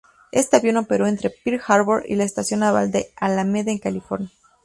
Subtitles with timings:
[0.31, 4.31] Este avión operó entre Pearl Harbor y la estación naval de Alameda en California.